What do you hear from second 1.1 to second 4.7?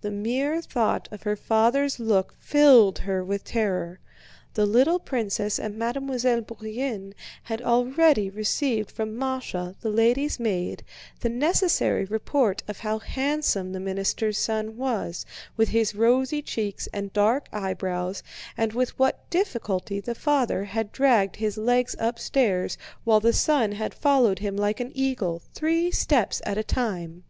of her father's look filled her with terror. The